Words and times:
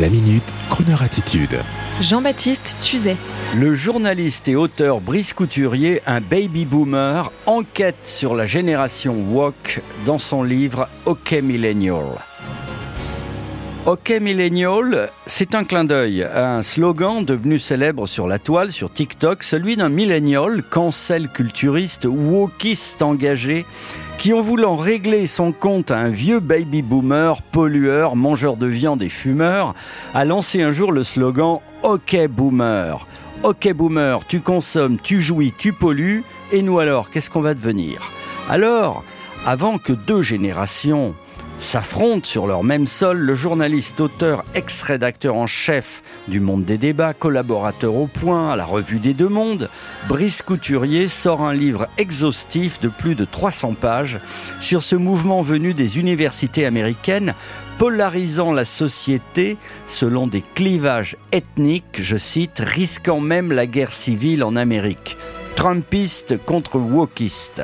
La 0.00 0.10
minute, 0.10 0.52
Kroneur 0.70 1.02
attitude. 1.02 1.60
Jean-Baptiste 2.00 2.78
Tuzet. 2.80 3.16
Le 3.54 3.74
journaliste 3.74 4.48
et 4.48 4.56
auteur 4.56 5.00
Brice 5.00 5.32
Couturier, 5.34 6.02
un 6.04 6.20
baby 6.20 6.64
boomer, 6.64 7.30
enquête 7.46 7.98
sur 8.02 8.34
la 8.34 8.44
génération 8.44 9.14
woke 9.30 9.82
dans 10.04 10.18
son 10.18 10.42
livre 10.42 10.88
OK 11.06 11.30
Millennial. 11.40 12.06
OK 13.86 14.10
Millennial, 14.18 15.10
c'est 15.26 15.54
un 15.54 15.62
clin 15.62 15.84
d'œil 15.84 16.22
à 16.22 16.56
un 16.56 16.62
slogan 16.62 17.22
devenu 17.22 17.58
célèbre 17.58 18.06
sur 18.06 18.26
la 18.26 18.38
toile, 18.38 18.72
sur 18.72 18.90
TikTok, 18.90 19.42
celui 19.42 19.76
d'un 19.76 19.90
millennial, 19.90 20.62
cancel 20.62 21.28
culturiste, 21.28 22.06
wokiste 22.06 23.02
engagé, 23.02 23.66
qui 24.16 24.32
en 24.32 24.40
voulant 24.40 24.76
régler 24.76 25.26
son 25.26 25.52
compte 25.52 25.90
à 25.90 25.98
un 25.98 26.08
vieux 26.08 26.40
baby 26.40 26.80
boomer, 26.80 27.42
pollueur, 27.42 28.16
mangeur 28.16 28.56
de 28.56 28.66
viande 28.66 29.02
et 29.02 29.10
fumeur, 29.10 29.74
a 30.14 30.24
lancé 30.24 30.62
un 30.62 30.72
jour 30.72 30.90
le 30.90 31.04
slogan 31.04 31.58
OK 31.82 32.16
Boomer. 32.28 33.06
OK 33.42 33.70
Boomer, 33.74 34.26
tu 34.26 34.40
consommes, 34.40 34.96
tu 34.98 35.20
jouis, 35.20 35.52
tu 35.58 35.74
pollues, 35.74 36.24
et 36.52 36.62
nous 36.62 36.78
alors, 36.78 37.10
qu'est-ce 37.10 37.28
qu'on 37.28 37.42
va 37.42 37.52
devenir? 37.52 38.00
Alors, 38.48 39.04
avant 39.44 39.76
que 39.76 39.92
deux 39.92 40.22
générations 40.22 41.14
s'affrontent 41.58 42.26
sur 42.26 42.46
leur 42.46 42.62
même 42.62 42.86
sol 42.86 43.18
le 43.18 43.34
journaliste, 43.34 44.00
auteur, 44.00 44.44
ex-rédacteur 44.54 45.36
en 45.36 45.46
chef 45.46 46.02
du 46.28 46.40
Monde 46.40 46.64
des 46.64 46.78
débats, 46.78 47.14
collaborateur 47.14 47.94
au 47.94 48.06
point 48.06 48.50
à 48.52 48.56
la 48.56 48.64
Revue 48.64 48.98
des 48.98 49.14
Deux 49.14 49.28
Mondes, 49.28 49.70
Brice 50.08 50.42
Couturier 50.42 51.08
sort 51.08 51.42
un 51.42 51.54
livre 51.54 51.88
exhaustif 51.98 52.80
de 52.80 52.88
plus 52.88 53.14
de 53.14 53.24
300 53.24 53.74
pages 53.74 54.20
sur 54.60 54.82
ce 54.82 54.96
mouvement 54.96 55.42
venu 55.42 55.74
des 55.74 55.98
universités 55.98 56.66
américaines 56.66 57.34
polarisant 57.78 58.52
la 58.52 58.64
société 58.64 59.58
selon 59.86 60.26
des 60.26 60.42
clivages 60.54 61.16
ethniques, 61.32 62.00
je 62.00 62.16
cite, 62.16 62.62
risquant 62.64 63.20
même 63.20 63.52
la 63.52 63.66
guerre 63.66 63.92
civile 63.92 64.44
en 64.44 64.56
Amérique. 64.56 65.16
Trumpiste 65.56 66.36
contre 66.44 66.78
wokiste. 66.78 67.62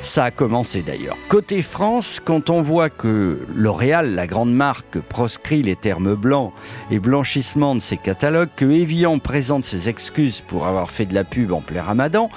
Ça 0.00 0.24
a 0.24 0.30
commencé 0.30 0.82
d'ailleurs. 0.82 1.16
Côté 1.28 1.62
France, 1.62 2.20
quand 2.24 2.50
on 2.50 2.60
voit 2.60 2.90
que 2.90 3.40
L'Oréal, 3.54 4.14
la 4.14 4.26
grande 4.26 4.52
marque, 4.52 5.00
proscrit 5.00 5.62
les 5.62 5.74
termes 5.74 6.14
blancs 6.14 6.52
et 6.90 6.98
blanchissement 6.98 7.74
de 7.74 7.80
ses 7.80 7.96
catalogues, 7.96 8.50
que 8.54 8.66
Evian 8.66 9.18
présente 9.18 9.64
ses 9.64 9.88
excuses 9.88 10.42
pour 10.42 10.66
avoir 10.66 10.90
fait 10.90 11.06
de 11.06 11.14
la 11.14 11.24
pub 11.24 11.52
en 11.52 11.60
plein 11.60 11.82
ramadan, 11.82 12.30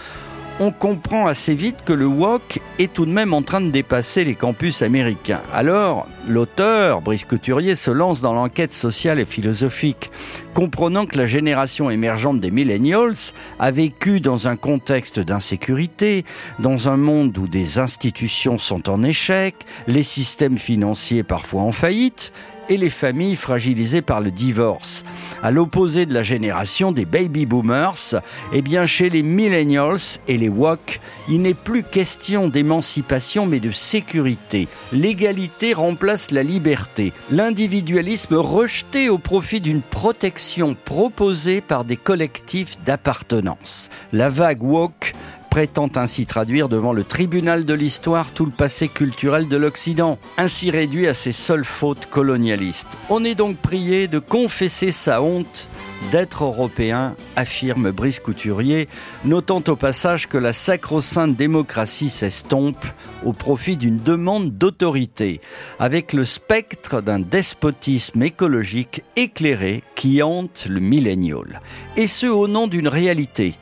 on 0.59 0.71
comprend 0.71 1.27
assez 1.27 1.55
vite 1.55 1.83
que 1.85 1.93
le 1.93 2.05
wok 2.05 2.59
est 2.79 2.91
tout 2.91 3.05
de 3.05 3.11
même 3.11 3.33
en 3.33 3.41
train 3.41 3.61
de 3.61 3.69
dépasser 3.69 4.25
les 4.25 4.35
campus 4.35 4.81
américains. 4.81 5.41
Alors, 5.53 6.07
l'auteur, 6.27 7.01
Brice 7.01 7.23
Couturier, 7.23 7.75
se 7.75 7.91
lance 7.91 8.19
dans 8.19 8.33
l'enquête 8.33 8.73
sociale 8.73 9.19
et 9.19 9.25
philosophique, 9.25 10.11
comprenant 10.53 11.05
que 11.05 11.17
la 11.17 11.25
génération 11.25 11.89
émergente 11.89 12.41
des 12.41 12.51
millennials 12.51 13.15
a 13.57 13.71
vécu 13.71 14.19
dans 14.19 14.49
un 14.49 14.57
contexte 14.57 15.19
d'insécurité, 15.19 16.25
dans 16.59 16.89
un 16.89 16.97
monde 16.97 17.37
où 17.37 17.47
des 17.47 17.79
institutions 17.79 18.57
sont 18.57 18.89
en 18.89 19.01
échec, 19.01 19.55
les 19.87 20.03
systèmes 20.03 20.57
financiers 20.57 21.23
parfois 21.23 21.61
en 21.61 21.71
faillite, 21.71 22.33
et 22.69 22.77
les 22.77 22.89
familles 22.89 23.35
fragilisées 23.35 24.01
par 24.01 24.21
le 24.21 24.31
divorce. 24.31 25.03
À 25.43 25.51
l'opposé 25.51 26.05
de 26.05 26.13
la 26.13 26.23
génération 26.23 26.91
des 26.91 27.05
baby 27.05 27.45
boomers, 27.45 28.21
eh 28.53 28.61
bien 28.61 28.85
chez 28.85 29.09
les 29.09 29.23
millennials 29.23 30.19
et 30.27 30.37
les 30.37 30.49
woke, 30.49 31.01
il 31.27 31.41
n'est 31.41 31.53
plus 31.53 31.83
question 31.83 32.47
d'émancipation 32.47 33.45
mais 33.45 33.59
de 33.59 33.71
sécurité. 33.71 34.67
L'égalité 34.91 35.73
remplace 35.73 36.31
la 36.31 36.43
liberté. 36.43 37.13
L'individualisme 37.31 38.35
rejeté 38.35 39.09
au 39.09 39.17
profit 39.17 39.61
d'une 39.61 39.81
protection 39.81 40.75
proposée 40.85 41.61
par 41.61 41.85
des 41.85 41.97
collectifs 41.97 42.77
d'appartenance. 42.83 43.89
La 44.13 44.29
vague 44.29 44.63
woke 44.63 45.13
prétend 45.49 45.89
ainsi 45.95 46.25
traduire 46.25 46.69
devant 46.69 46.93
le 46.93 47.03
tribunal 47.03 47.65
de 47.65 47.73
l'histoire 47.73 48.31
tout 48.31 48.45
le 48.45 48.51
passé 48.51 48.87
culturel 48.87 49.47
de 49.47 49.57
l'Occident, 49.57 50.19
ainsi 50.37 50.71
réduit 50.71 51.07
à 51.07 51.13
ses 51.13 51.31
seules 51.31 51.65
fautes 51.65 52.05
colonialistes. 52.05 52.97
On 53.09 53.23
est 53.23 53.35
donc 53.35 53.57
prié 53.57 54.07
de 54.07 54.19
confesser 54.19 54.91
sa 54.91 55.21
honte 55.21 55.69
d'être 56.11 56.43
européen, 56.45 57.15
affirme 57.35 57.91
Brice 57.91 58.19
Couturier, 58.19 58.87
notant 59.25 59.61
au 59.67 59.75
passage 59.75 60.27
que 60.27 60.37
la 60.37 60.53
sacro-sainte 60.53 61.35
démocratie 61.35 62.09
s'estompe 62.09 62.85
au 63.25 63.33
profit 63.33 63.75
d'une 63.75 63.99
demande 63.99 64.57
d'autorité, 64.57 65.41
avec 65.77 66.13
le 66.13 66.23
spectre 66.25 67.01
d'un 67.01 67.19
despotisme 67.19 68.21
écologique 68.23 69.03
éclairé 69.15 69.83
qui 69.95 70.23
hante 70.23 70.67
le 70.69 70.79
millénial. 70.79 71.61
Et 71.97 72.07
ce 72.07 72.27
au 72.27 72.47
nom 72.47 72.67
d'une 72.67 72.87
réalité 72.87 73.55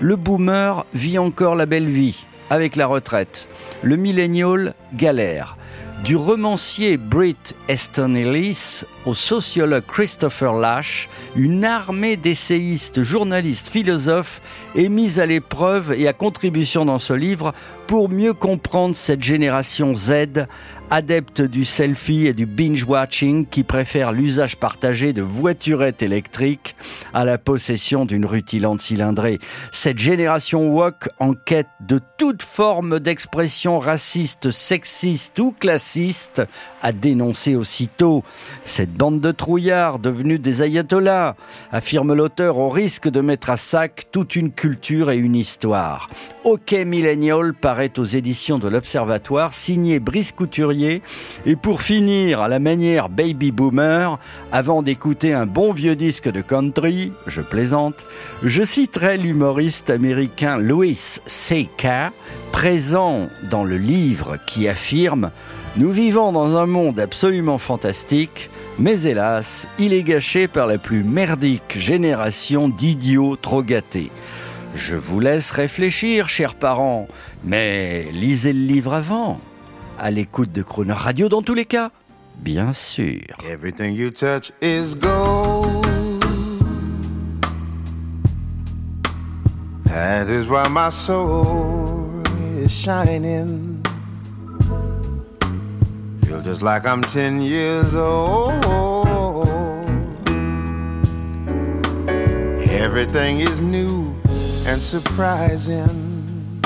le 0.00 0.16
boomer 0.16 0.84
vit 0.92 1.18
encore 1.18 1.56
la 1.56 1.66
belle 1.66 1.88
vie, 1.88 2.26
avec 2.50 2.76
la 2.76 2.86
retraite. 2.86 3.48
Le 3.82 3.96
millennial 3.96 4.74
galère. 4.94 5.56
Du 6.04 6.16
romancier 6.16 6.96
Britt 6.98 7.54
Easton 7.68 8.14
Ellis 8.14 8.84
au 9.06 9.14
sociologue 9.14 9.84
Christopher 9.86 10.54
Lash, 10.54 11.08
une 11.36 11.64
armée 11.64 12.16
d'essayistes, 12.16 13.02
journalistes, 13.02 13.68
philosophes 13.68 14.42
est 14.74 14.88
mise 14.88 15.20
à 15.20 15.26
l'épreuve 15.26 15.94
et 15.96 16.08
à 16.08 16.12
contribution 16.12 16.84
dans 16.84 16.98
ce 16.98 17.12
livre 17.12 17.54
pour 17.86 18.08
mieux 18.08 18.34
comprendre 18.34 18.96
cette 18.96 19.22
génération 19.22 19.94
Z, 19.94 20.46
adepte 20.90 21.40
du 21.42 21.64
selfie 21.64 22.26
et 22.26 22.32
du 22.32 22.46
binge-watching 22.46 23.46
qui 23.46 23.64
préfère 23.64 24.12
l'usage 24.12 24.56
partagé 24.56 25.12
de 25.12 25.22
voiturettes 25.22 26.02
électriques 26.02 26.76
à 27.12 27.24
la 27.24 27.38
possession 27.38 28.04
d'une 28.04 28.24
rutilante 28.26 28.80
cylindrée. 28.80 29.38
Cette 29.72 29.98
génération 29.98 30.68
woke 30.68 31.08
en 31.18 31.34
quête 31.34 31.68
de 31.80 32.00
toute 32.18 32.42
forme 32.42 33.00
d'expression 33.00 33.78
raciste, 33.78 34.50
sexiste 34.50 35.38
ou 35.38 35.52
classiste 35.52 36.42
a 36.82 36.92
dénoncé 36.92 37.56
aussitôt. 37.56 38.22
Cette 38.64 38.95
bande 38.96 39.20
de 39.20 39.30
trouillards 39.30 39.98
devenus 39.98 40.40
des 40.40 40.62
ayatollahs, 40.62 41.36
affirme 41.70 42.14
l'auteur 42.14 42.58
au 42.58 42.70
risque 42.70 43.08
de 43.08 43.20
mettre 43.20 43.50
à 43.50 43.56
sac 43.56 44.06
toute 44.10 44.36
une 44.36 44.50
culture 44.50 45.10
et 45.10 45.16
une 45.16 45.36
histoire. 45.36 46.08
OK 46.44 46.72
Millennial 46.72 47.54
paraît 47.54 47.98
aux 47.98 48.04
éditions 48.04 48.58
de 48.58 48.68
l'Observatoire, 48.68 49.52
signé 49.52 50.00
Brice 50.00 50.32
Couturier. 50.32 51.02
Et 51.44 51.56
pour 51.56 51.82
finir, 51.82 52.40
à 52.40 52.48
la 52.48 52.58
manière 52.58 53.08
Baby 53.08 53.52
Boomer, 53.52 54.18
avant 54.52 54.82
d'écouter 54.82 55.34
un 55.34 55.46
bon 55.46 55.72
vieux 55.72 55.96
disque 55.96 56.30
de 56.30 56.40
country, 56.40 57.12
je 57.26 57.42
plaisante, 57.42 58.06
je 58.42 58.62
citerai 58.62 59.18
l'humoriste 59.18 59.90
américain 59.90 60.56
Louis 60.56 60.96
C.K., 60.96 62.12
présent 62.52 63.28
dans 63.50 63.64
le 63.64 63.76
livre 63.76 64.38
qui 64.46 64.66
affirme 64.66 65.30
Nous 65.78 65.90
vivons 65.90 66.32
dans 66.32 66.56
un 66.56 66.64
monde 66.64 66.98
absolument 66.98 67.58
fantastique, 67.58 68.48
mais 68.78 69.02
hélas, 69.02 69.68
il 69.78 69.92
est 69.92 70.04
gâché 70.04 70.48
par 70.48 70.66
la 70.66 70.78
plus 70.78 71.04
merdique 71.04 71.78
génération 71.78 72.70
d'idiots 72.70 73.36
trop 73.36 73.62
gâtés. 73.62 74.10
Je 74.74 74.94
vous 74.94 75.20
laisse 75.20 75.50
réfléchir, 75.50 76.30
chers 76.30 76.54
parents, 76.54 77.08
mais 77.44 78.06
lisez 78.12 78.54
le 78.54 78.60
livre 78.60 78.94
avant. 78.94 79.38
À 79.98 80.10
l'écoute 80.10 80.50
de 80.50 80.62
Croner 80.62 80.94
Radio 80.94 81.28
dans 81.28 81.42
tous 81.42 81.54
les 81.54 81.66
cas, 81.66 81.90
bien 82.38 82.72
sûr. 82.72 83.20
Everything 83.46 83.94
you 83.94 84.10
touch 84.10 84.52
is 84.62 84.94
gold. 84.94 85.84
That 89.84 90.30
is 90.30 90.48
why 90.48 90.68
my 90.70 90.90
soul 90.90 92.22
is 92.64 92.70
shining. 92.70 93.65
Feel 96.36 96.44
just 96.44 96.60
like 96.60 96.86
I'm 96.86 97.00
10 97.00 97.40
years 97.40 97.94
old. 97.94 98.62
Everything 102.68 103.40
is 103.40 103.62
new 103.62 104.14
and 104.66 104.82
surprising. 104.82 106.60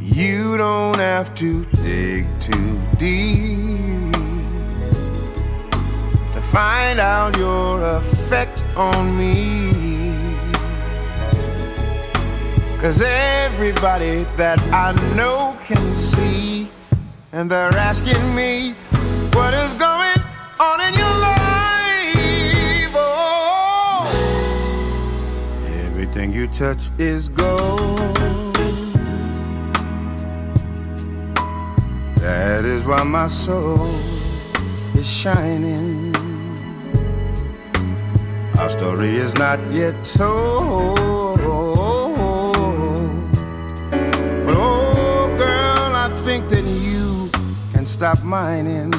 You 0.00 0.56
don't 0.56 0.98
have 0.98 1.36
to 1.36 1.64
dig 1.66 2.26
too 2.40 2.80
deep 2.98 4.12
to 6.34 6.40
find 6.50 6.98
out 6.98 7.36
your 7.36 7.80
effect 7.98 8.64
on 8.76 9.16
me. 9.16 9.70
Cause 12.80 13.00
everybody 13.02 14.24
that 14.36 14.58
I 14.72 14.92
know 15.14 15.56
can 15.64 15.94
see, 15.94 16.55
and 17.36 17.50
they're 17.50 17.76
asking 17.76 18.34
me 18.34 18.72
what 19.34 19.52
is 19.52 19.78
going 19.78 20.22
on 20.58 20.80
in 20.80 20.94
your 20.94 21.16
life. 21.28 22.94
Oh, 22.94 24.06
everything 25.84 26.32
you 26.32 26.46
touch 26.46 26.90
is 26.98 27.28
gold. 27.28 27.98
That 32.24 32.64
is 32.64 32.86
why 32.86 33.02
my 33.02 33.28
soul 33.28 33.94
is 34.94 35.06
shining. 35.06 36.16
Our 38.58 38.70
story 38.70 39.18
is 39.18 39.34
not 39.34 39.60
yet 39.70 39.94
told. 40.06 41.25
Stop 47.96 48.22
mining. 48.22 48.92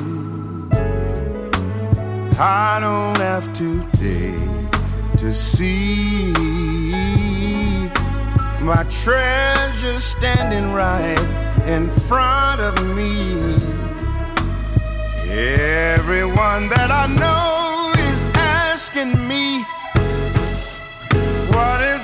I 2.40 2.80
don't 2.82 3.20
have 3.20 3.46
to 3.58 3.84
dig 4.00 4.72
to 5.20 5.32
see 5.32 6.34
my 8.60 8.84
treasure 8.90 10.00
standing 10.00 10.74
right 10.74 11.20
in 11.68 11.92
front 12.10 12.60
of 12.60 12.74
me. 12.96 13.54
Everyone 15.30 16.68
that 16.70 16.90
I 16.90 17.06
know 17.22 17.94
is 18.02 18.22
asking 18.36 19.14
me 19.28 19.62
what 21.54 21.84
is 21.84 21.97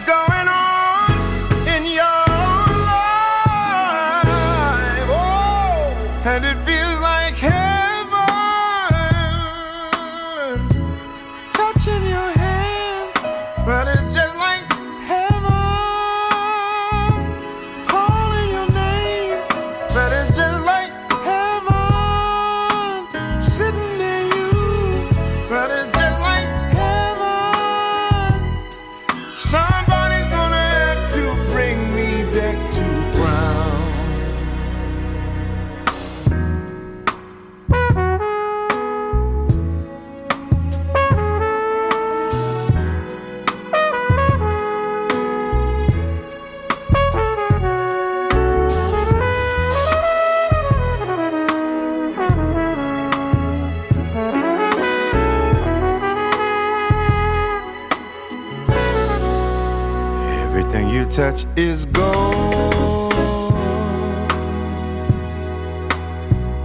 touch 61.16 61.46
is 61.56 61.86
gold. 61.86 63.12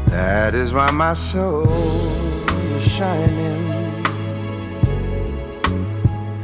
That 0.06 0.54
is 0.54 0.72
why 0.72 0.90
my 0.90 1.12
soul 1.12 1.68
is 2.74 2.90
shining. 2.90 4.02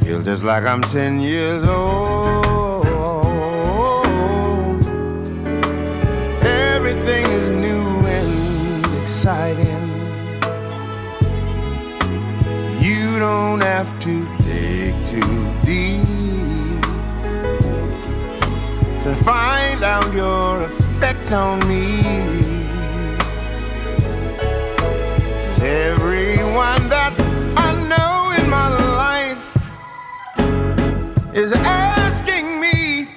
Feel 0.01 0.21
just 0.21 0.43
like 0.43 0.65
I'm 0.65 0.83
10 0.83 1.19
years 1.19 1.67
old. 1.67 2.44
Effect 21.25 21.33
on 21.33 21.59
me. 21.67 22.01
'Cause 25.43 25.61
everyone 25.61 26.89
that 26.89 27.13
I 27.57 27.73
know 27.89 28.31
in 28.37 28.49
my 28.49 28.67
life 28.95 29.45
is 31.33 31.53
asking 31.53 32.59
me, 32.59 33.07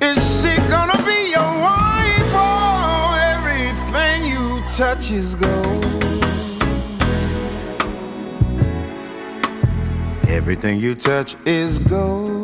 is 0.00 0.18
she 0.40 0.56
gonna 0.70 1.00
be 1.04 1.30
your 1.30 1.52
wife? 1.68 2.30
Oh, 2.34 3.16
everything 3.34 4.26
you 4.26 4.62
touch 4.76 5.10
is 5.10 5.34
gold. 5.34 5.84
Everything 10.28 10.78
you 10.78 10.94
touch 10.94 11.36
is 11.46 11.78
gold. 11.78 12.43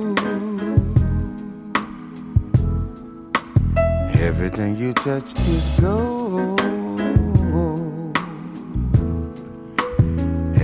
Everything 4.33 4.77
you 4.77 4.93
touch 4.93 5.33
is 5.49 5.69
gold. 5.81 6.61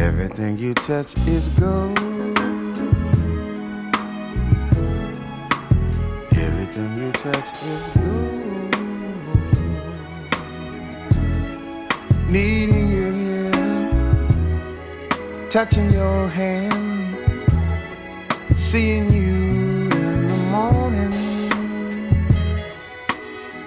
Everything 0.07 0.57
you 0.57 0.73
touch 0.73 1.17
is 1.27 1.49
gold. 1.59 1.99
Everything 6.47 6.91
you 6.97 7.11
touch 7.11 7.51
is 7.73 7.89
gold. 7.97 8.75
Needing 12.29 12.89
your 12.93 13.11
hand, 13.11 14.31
touching 15.51 15.93
your 15.93 16.29
hand, 16.29 17.19
seeing 18.55 19.13
you 19.13 19.56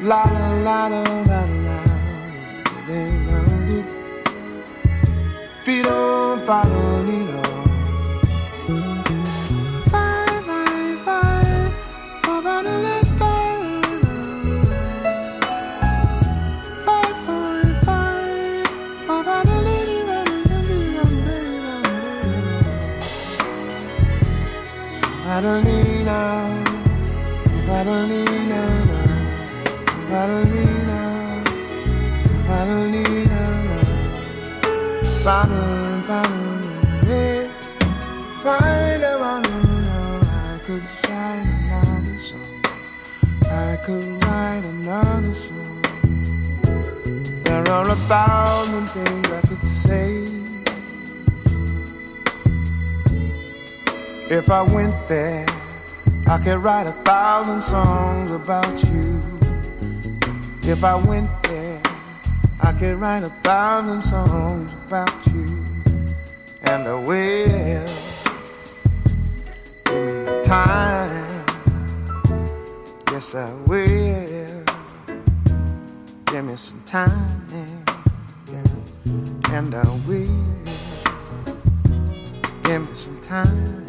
La 0.10 0.24
la 0.26 0.88
la 0.88 0.88
la 0.88 1.06
la. 1.28 1.44
la 1.68 1.80
la 2.90 3.30
la 3.30 3.44
la 3.46 3.70
la 3.70 3.86
la. 5.22 6.20
lido. 7.06 7.42
I 25.28 25.42
don't 25.44 25.64
need 25.64 26.06
now. 26.06 26.64
I 27.69 27.83
don't 27.83 28.10
need. 28.10 28.39
Adelina, 30.21 31.02
Adelina, 32.49 33.44
Adelina, 35.23 35.80
Find 38.44 39.04
a 39.04 39.16
I 39.16 40.59
could 40.66 40.83
write 41.07 41.47
another 41.56 42.18
song. 42.19 42.61
I 43.45 43.78
could 43.78 44.06
write 44.26 44.66
another 44.66 45.33
song. 45.33 45.81
There 47.44 47.66
are 47.69 47.88
a 47.90 47.95
thousand 47.95 48.88
things 48.88 49.31
I 49.31 49.42
could 49.47 49.64
say. 49.64 50.26
If 54.35 54.52
I 54.52 54.64
went 54.64 54.95
there, 55.07 55.45
I 56.28 56.38
could 56.44 56.57
write 56.57 56.88
a 56.88 56.95
thousand 57.07 57.61
songs 57.61 58.31
about 58.31 58.83
you. 58.83 59.08
If 60.69 60.83
I 60.83 60.95
went 60.95 61.31
there, 61.44 61.81
I 62.61 62.73
could 62.73 62.97
write 62.97 63.23
a 63.23 63.31
thousand 63.42 64.04
songs 64.04 64.71
about 64.85 65.11
you. 65.26 65.66
And 66.61 66.88
I 66.88 66.94
will. 66.94 67.88
Give 69.85 70.04
me 70.06 70.44
time. 70.44 71.45
Yes, 73.11 73.33
I 73.33 73.52
will. 73.66 74.64
Give 76.28 76.45
me 76.45 76.56
some 76.56 76.83
time. 76.85 77.42
And 79.52 79.73
I 79.73 79.90
will. 80.07 80.45
Give 82.64 82.88
me 82.88 82.95
some 82.95 83.19
time. 83.21 83.89